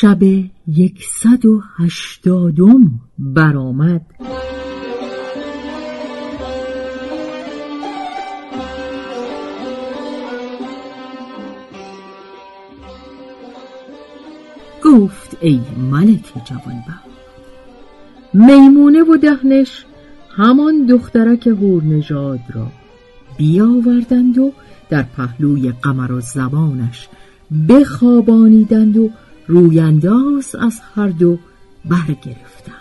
[0.00, 0.22] شب
[0.66, 4.00] یکصد و هشتادم برآمد.
[14.84, 17.06] گفت ای ملک جوانبخت
[18.34, 19.84] میمونه و دهنش
[20.36, 21.48] همان دخترک
[21.84, 22.66] نژاد را
[23.36, 24.52] بیاوردند و
[24.88, 27.08] در پهلوی قمر و زبانش
[27.68, 29.10] بخوابانیدند و
[29.46, 31.38] روینداز از هر دو
[31.84, 32.76] برگرفتند.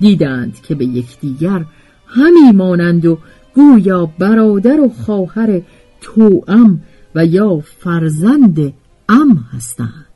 [0.00, 1.64] دیدند که به یکدیگر
[2.06, 3.18] همی مانند و
[3.54, 5.62] گویا برادر و خواهر
[6.00, 6.82] توام
[7.14, 8.72] و یا فرزند
[9.08, 10.06] ام هستند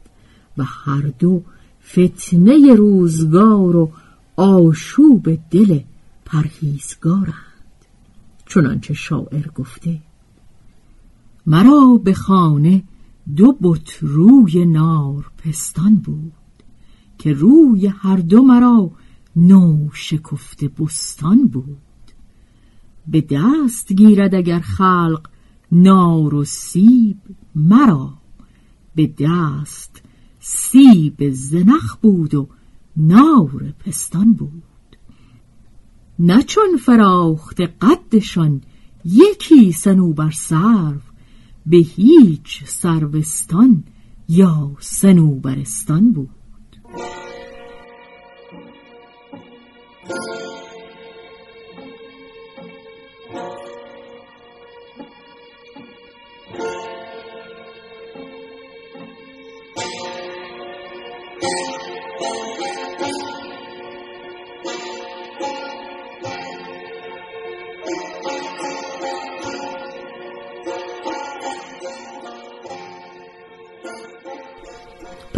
[0.59, 1.43] و هر دو
[1.89, 3.91] فتنه روزگار و
[4.37, 5.81] آشوب دل
[6.25, 7.35] پرهیزگارند.
[8.47, 9.99] چنانچه شاعر گفته
[11.47, 12.83] مرا به خانه
[13.37, 16.33] دو بت روی نار پستان بود
[17.19, 18.91] که روی هر دو مرا
[19.37, 21.79] نو شکفته بستان بود.
[23.07, 25.29] به دست گیرد اگر خلق
[25.73, 27.17] نار و سیب
[27.55, 28.15] مرا.
[28.95, 30.03] به دست
[30.41, 32.49] سیب زنخ بود و
[32.97, 34.63] نار پستان بود.
[36.19, 38.61] نه چون فراخت قدشان
[39.05, 41.01] یکی سنوبر سرو
[41.67, 43.85] به هیچ سروستان
[44.29, 46.44] یا سنوبرستان بود.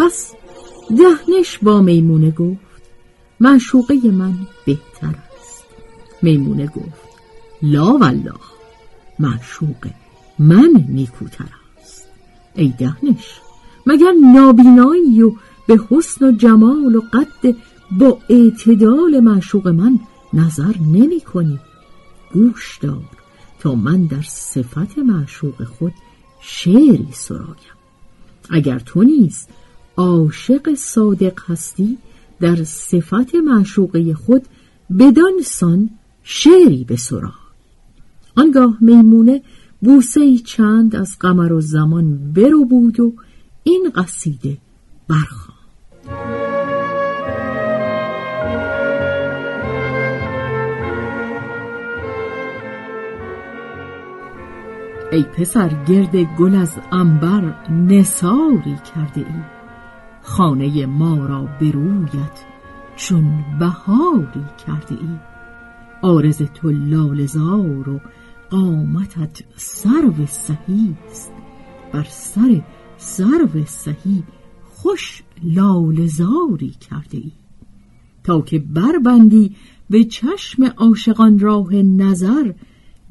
[0.07, 0.33] پس
[0.99, 2.83] دهنش با میمونه گفت
[3.41, 4.35] معشوقه من
[4.67, 5.65] بهتر است.
[6.23, 7.09] میمونه گفت
[7.63, 8.41] لا والله
[9.19, 9.89] معشوق
[10.39, 11.49] من نیکوتر
[11.83, 12.09] است.
[12.55, 13.41] ای دهنش
[13.87, 15.33] مگر نابینایی و
[15.67, 17.57] به حسن و جمال و قد
[17.91, 19.99] با اعتدال معشوق من
[20.33, 21.61] نظر نمی کنی؟
[22.33, 23.05] گوش دار
[23.61, 25.93] تا من در صفت معشوق خود
[26.41, 27.77] شعری سرایم.
[28.51, 29.47] اگر تو نیز
[29.97, 31.99] عاشق صادق هستی
[32.41, 34.43] در صفت معشوقه خود
[34.99, 35.91] بدان سان
[36.23, 37.33] شعری به سرا
[38.37, 39.43] آنگاه میمونه
[39.81, 43.13] بوسه چند از قمر و زمان برو بود و
[43.63, 44.59] این قصیده
[45.09, 45.57] برخوان
[55.13, 59.56] ای پسر گرد گل از انبر نساری کرده ای.
[60.27, 62.45] خانه ما را به رویت
[62.97, 65.19] چون بهاری کرده ای
[66.03, 68.01] آرز تو لالزار و
[68.51, 71.33] قامتت سرو سهی است.
[71.93, 72.63] بر سر
[72.97, 74.23] سرو سهی
[74.65, 77.33] خوش لالزاری کرده ای
[78.25, 79.57] تا که بربندی
[79.91, 82.53] به چشم عاشقان راه نظر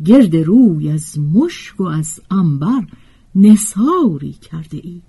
[0.06, 2.88] گرد روی از مشک و از انبر
[3.36, 5.02] نساری کرده ای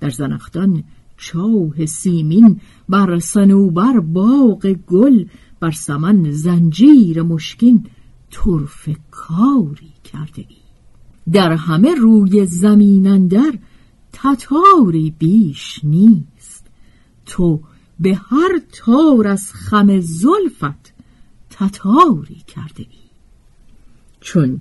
[0.00, 0.84] در زنختان
[1.20, 5.24] چاه سیمین بر سنوبر باغ گل
[5.60, 7.86] بر سمن زنجیر مشکین
[8.30, 10.56] طرف کاری کرده ای.
[11.32, 13.58] در همه روی زمین اندر
[14.12, 16.66] تتاری بیش نیست.
[17.26, 17.60] تو
[18.00, 20.92] به هر تار از خم زلفت
[21.50, 23.10] تتاری کرده ای.
[24.20, 24.60] چون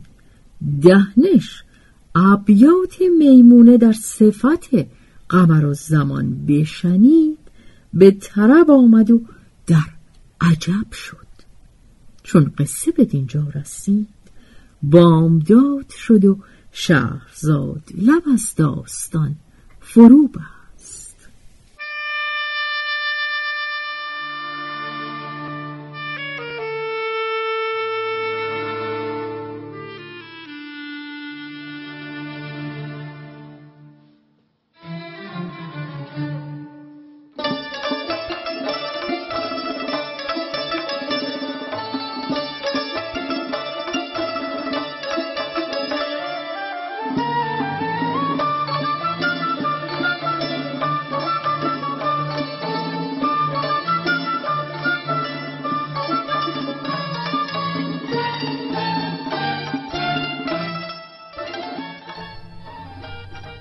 [0.81, 1.63] دهنش
[2.15, 4.69] ابیات میمونه در صفت
[5.29, 7.39] قمر و زمان بشنید
[7.93, 9.21] به طرب آمد و
[9.67, 9.89] در
[10.41, 11.27] عجب شد.
[12.23, 14.07] چون قصه به دینجا رسید
[14.83, 16.37] بامداد شد و
[16.71, 19.35] شهرزاد لب از داستان
[19.79, 20.58] فرو بست